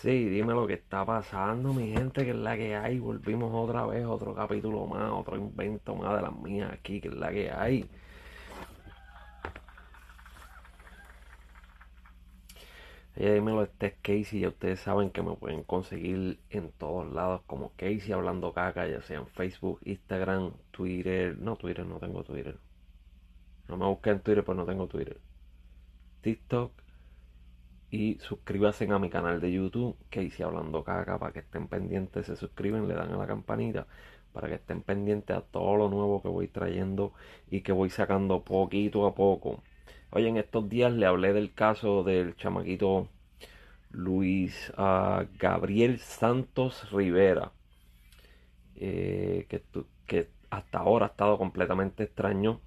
[0.00, 2.98] Sí, dime lo que está pasando, mi gente, que es la que hay.
[2.98, 7.14] Volvimos otra vez, otro capítulo más, otro invento más de las mías aquí, que es
[7.14, 7.90] la que hay.
[13.16, 17.42] Ella dímelo, este es Casey, ya ustedes saben que me pueden conseguir en todos lados
[17.46, 21.36] como Casey hablando caca, ya sea en Facebook, Instagram, Twitter.
[21.38, 22.58] No, Twitter, no tengo Twitter.
[23.68, 25.20] No me busqué en Twitter, pues no tengo Twitter.
[26.22, 26.72] TikTok
[27.90, 32.26] y suscríbanse a mi canal de YouTube, que hice hablando caca, para que estén pendientes,
[32.26, 33.86] se suscriben, le dan a la campanita,
[34.32, 37.12] para que estén pendientes a todo lo nuevo que voy trayendo
[37.50, 39.62] y que voy sacando poquito a poco.
[40.10, 43.08] Oye, en estos días le hablé del caso del chamaquito
[43.90, 47.52] Luis ah, Gabriel Santos Rivera,
[48.76, 49.62] eh, que,
[50.06, 52.60] que hasta ahora ha estado completamente extraño,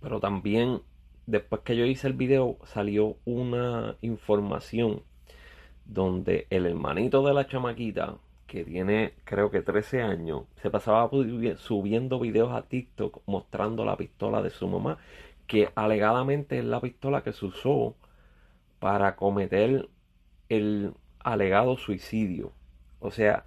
[0.00, 0.82] pero también
[1.30, 5.02] después que yo hice el video salió una información
[5.84, 11.08] donde el hermanito de la chamaquita, que tiene creo que 13 años, se pasaba
[11.56, 14.98] subiendo videos a TikTok mostrando la pistola de su mamá,
[15.46, 17.94] que alegadamente es la pistola que se usó
[18.80, 19.88] para cometer
[20.48, 22.52] el alegado suicidio.
[22.98, 23.44] O sea,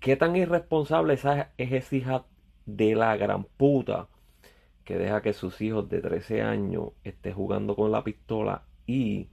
[0.00, 1.24] ¿qué tan irresponsable es
[1.56, 2.24] esa hija
[2.66, 4.08] de la gran puta
[4.84, 9.28] que deja que sus hijos de 13 años estén jugando con la pistola y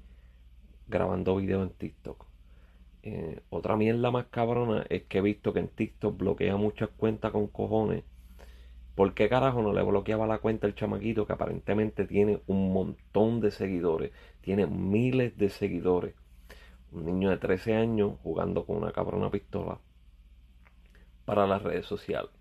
[0.87, 2.25] grabando videos en TikTok.
[3.01, 7.31] Eh, otra mierda más cabrona es que he visto que en TikTok bloquea muchas cuentas
[7.31, 8.03] con cojones.
[8.95, 13.39] ¿Por qué carajo no le bloqueaba la cuenta el chamaquito que aparentemente tiene un montón
[13.39, 14.11] de seguidores?
[14.41, 16.15] Tiene miles de seguidores.
[16.91, 19.79] Un niño de 13 años jugando con una cabrona pistola
[21.23, 22.31] para las redes sociales.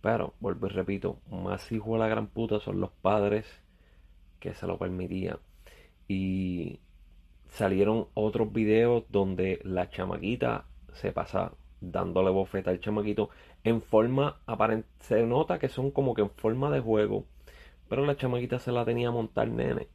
[0.00, 3.46] Pero, vuelvo y repito, más hijo de la gran puta son los padres
[4.40, 5.38] que se lo permitían.
[6.08, 6.80] Y
[7.48, 13.30] salieron otros videos donde la chamaquita se pasa dándole bofeta al chamaquito
[13.64, 14.88] en forma aparente.
[15.00, 17.26] Se nota que son como que en forma de juego.
[17.88, 19.88] Pero la chamaquita se la tenía a montar nene.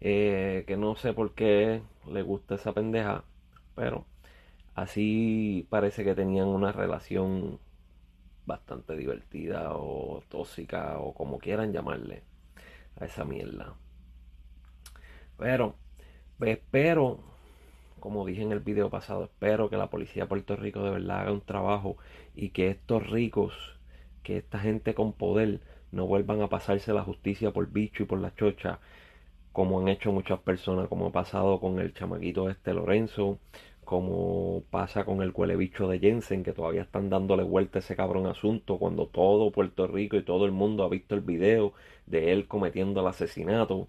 [0.00, 3.24] Eh, que no sé por qué le gusta esa pendeja.
[3.74, 4.06] Pero
[4.74, 7.58] Así parece que tenían una relación
[8.46, 12.22] bastante divertida o tóxica o como quieran llamarle
[12.98, 13.74] a esa mierda.
[15.36, 15.74] Pero
[16.40, 17.20] espero,
[18.00, 21.20] como dije en el video pasado, espero que la policía de Puerto Rico de verdad
[21.20, 21.96] haga un trabajo
[22.34, 23.54] y que estos ricos,
[24.22, 25.60] que esta gente con poder
[25.92, 28.80] no vuelvan a pasarse la justicia por bicho y por la chocha
[29.52, 33.38] como han hecho muchas personas, como ha pasado con el chamaquito este Lorenzo,
[33.90, 38.28] como pasa con el bicho de Jensen, que todavía están dándole vuelta a ese cabrón
[38.28, 41.72] asunto, cuando todo Puerto Rico y todo el mundo ha visto el video
[42.06, 43.88] de él cometiendo el asesinato.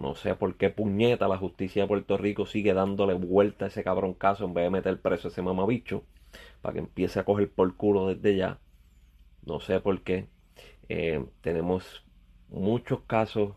[0.00, 3.82] no sé por qué puñeta la justicia de Puerto Rico sigue dándole vuelta a ese
[3.82, 6.04] cabrón caso en vez de meter preso a ese mamabicho,
[6.60, 8.60] para que empiece a coger por culo desde ya.
[9.44, 10.28] No sé por qué.
[10.88, 12.04] Eh, tenemos
[12.50, 13.54] muchos casos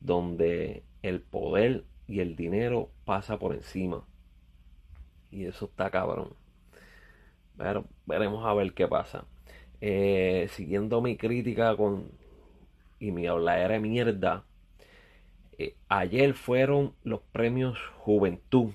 [0.00, 4.04] donde el poder y el dinero pasa por encima
[5.36, 6.30] y eso está cabrón.
[7.58, 9.24] Pero veremos a ver qué pasa.
[9.80, 12.10] Eh, siguiendo mi crítica con
[12.98, 14.44] y mi habladera de mierda.
[15.58, 18.72] Eh, ayer fueron los premios Juventud.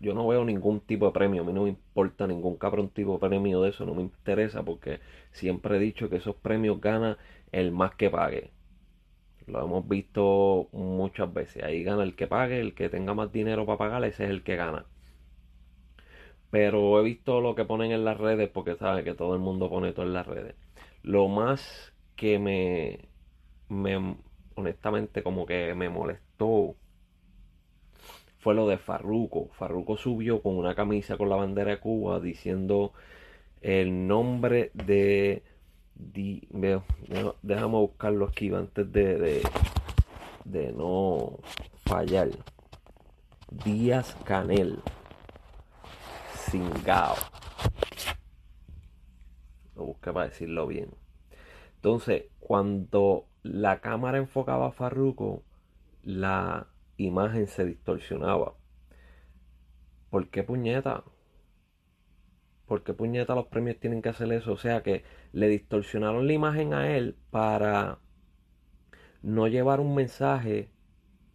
[0.00, 1.42] Yo no veo ningún tipo de premio.
[1.42, 3.86] A mí no me importa ningún cabrón tipo de premio de eso.
[3.86, 5.00] No me interesa porque
[5.32, 7.16] siempre he dicho que esos premios gana
[7.52, 8.50] el más que pague.
[9.46, 11.62] Lo hemos visto muchas veces.
[11.64, 14.42] Ahí gana el que pague, el que tenga más dinero para pagar, ese es el
[14.42, 14.84] que gana.
[16.50, 19.68] Pero he visto lo que ponen en las redes porque sabe que todo el mundo
[19.68, 20.54] pone todo en las redes.
[21.02, 23.08] Lo más que me,
[23.68, 24.16] me
[24.54, 26.76] honestamente como que me molestó
[28.38, 29.48] fue lo de Farruko.
[29.54, 32.92] Farruko subió con una camisa con la bandera de Cuba diciendo
[33.60, 35.42] el nombre de,
[36.50, 36.84] veo,
[37.42, 39.42] déjame buscarlo aquí antes de, de,
[40.44, 41.40] de no
[41.86, 42.28] fallar.
[43.64, 44.78] Díaz Canel.
[46.56, 47.16] Singao.
[49.74, 50.88] Lo busqué para decirlo bien.
[51.74, 55.44] Entonces, cuando la cámara enfocaba a Farruko,
[56.02, 58.54] la imagen se distorsionaba.
[60.08, 61.04] ¿Por qué puñeta?
[62.64, 64.52] ¿Por qué puñeta los premios tienen que hacer eso?
[64.52, 67.98] O sea que le distorsionaron la imagen a él para
[69.20, 70.70] no llevar un mensaje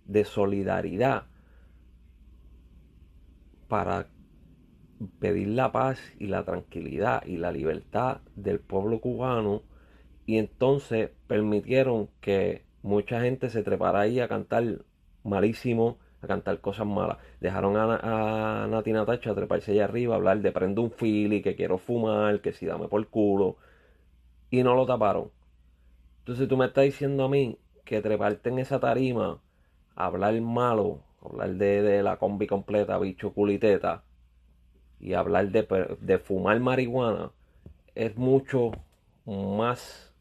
[0.05, 1.27] de solidaridad
[3.67, 4.07] para
[5.19, 9.63] pedir la paz y la tranquilidad y la libertad del pueblo cubano
[10.25, 14.85] y entonces permitieron que mucha gente se trepara ahí a cantar
[15.23, 17.17] malísimo a cantar cosas malas.
[17.39, 21.55] Dejaron a, a Nati Natacha treparse allá arriba, a hablar de prendo un fili, que
[21.55, 23.57] quiero fumar, que si dame por culo.
[24.49, 25.31] Y no lo taparon.
[26.19, 29.41] Entonces tú me estás diciendo a mí que treparte en esa tarima,
[29.95, 34.03] hablar malo, hablar de la combi completa, bicho culiteta,
[35.01, 37.31] y hablar de, fumar marihuana,
[37.95, 38.71] es mucho
[39.25, 40.13] más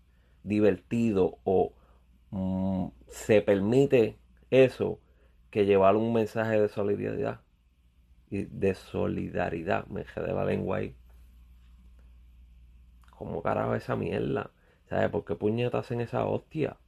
[0.42, 1.74] divertido o
[2.30, 4.16] mm, se permite
[4.50, 4.98] eso
[5.50, 7.40] que llevar un mensaje de solidaridad
[8.30, 10.94] y de solidaridad me de la lengua ahí
[13.10, 14.50] ¿cómo carajo esa mierda?
[14.88, 16.78] ¿sabes por qué puñetas en esa hostia?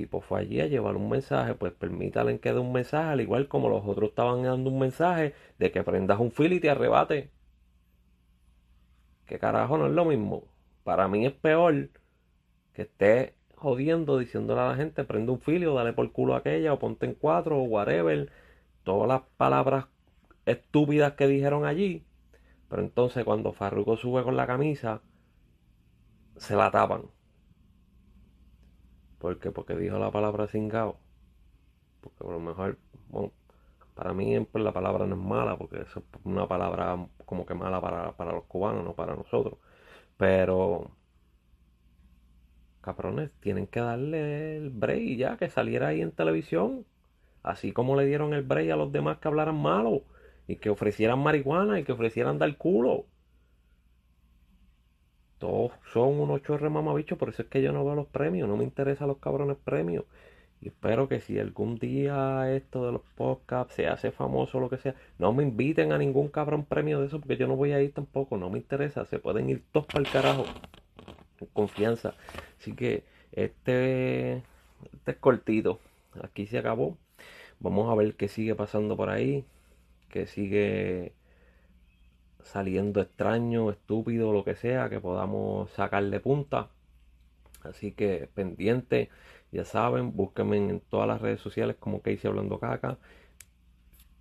[0.00, 3.48] Tipo fue allí a llevar un mensaje pues permítale que dé un mensaje al igual
[3.48, 7.30] como los otros estaban dando un mensaje de que prendas un fil y te arrebate
[9.26, 10.44] que carajo no es lo mismo
[10.84, 11.90] para mí es peor
[12.72, 16.72] que esté jodiendo, diciéndole a la gente, prende un filio, dale por culo a aquella,
[16.72, 18.30] o ponte en cuatro, o whatever.
[18.84, 19.86] Todas las palabras
[20.46, 22.04] estúpidas que dijeron allí.
[22.68, 25.02] Pero entonces cuando Farruko sube con la camisa,
[26.36, 27.02] se la tapan.
[29.20, 29.52] ¿Por qué?
[29.52, 30.98] Porque dijo la palabra cingao.
[32.00, 32.78] Porque a lo mejor,
[33.10, 33.32] bueno,
[33.94, 35.88] para mí pues, la palabra no es mala, porque es
[36.24, 39.58] una palabra como que mala para, para los cubanos, no para nosotros.
[40.16, 40.92] Pero
[42.80, 46.86] cabrones, tienen que darle el break ya, que saliera ahí en televisión.
[47.42, 50.04] Así como le dieron el break a los demás que hablaran malo
[50.46, 53.06] y que ofrecieran marihuana y que ofrecieran dar culo.
[55.40, 58.56] Todos son unos chorres mamabichos, por eso es que yo no veo los premios, no
[58.56, 60.04] me interesan los cabrones premios.
[60.60, 64.70] Y espero que si algún día esto de los podcasts se hace famoso o lo
[64.70, 67.72] que sea, no me inviten a ningún cabrón premio de eso porque yo no voy
[67.72, 70.44] a ir tampoco, no me interesa, se pueden ir todos para el carajo
[71.52, 72.14] confianza.
[72.58, 74.42] Así que este,
[74.92, 75.80] este es cortito.
[76.22, 76.96] Aquí se acabó.
[77.60, 79.44] Vamos a ver qué sigue pasando por ahí.
[80.08, 81.12] Que sigue
[82.44, 86.70] saliendo extraño, estúpido, lo que sea, que podamos sacarle punta.
[87.62, 89.10] Así que pendiente,
[89.52, 92.98] ya saben, búsquenme en todas las redes sociales como Casey Hablando Caca.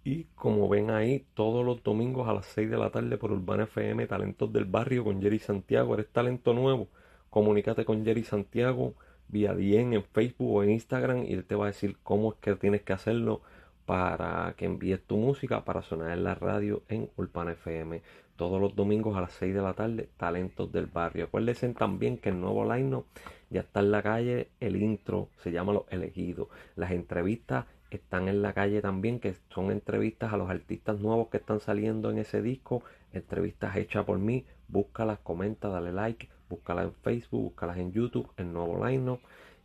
[0.03, 3.63] Y como ven ahí, todos los domingos a las 6 de la tarde por Urbana
[3.63, 5.93] FM, Talentos del Barrio con Jerry Santiago.
[5.93, 6.87] Eres talento nuevo
[7.29, 8.95] comunícate con Jerry Santiago
[9.27, 12.39] vía bien en Facebook o en Instagram y él te va a decir cómo es
[12.39, 13.41] que tienes que hacerlo
[13.89, 18.03] para que envíes tu música para sonar en la radio en Urbana FM
[18.35, 21.25] todos los domingos a las 6 de la tarde, Talentos del Barrio.
[21.25, 23.01] Acuérdense también que el nuevo line
[23.49, 26.49] ya está en la calle, el intro se llama Los Elegidos.
[26.75, 31.37] Las entrevistas están en la calle también, que son entrevistas a los artistas nuevos que
[31.37, 36.93] están saliendo en ese disco, entrevistas hechas por mí, búscalas, comenta, dale like, búscalas en
[36.93, 39.17] Facebook, búscalas en YouTube, el nuevo line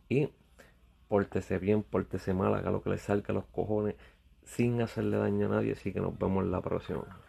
[0.09, 0.29] y
[1.07, 3.93] pórtese bien, pórtese mal, haga lo que le salga a los cojones
[4.45, 7.24] sin hacerle daño a nadie, así que nos vemos en la próxima.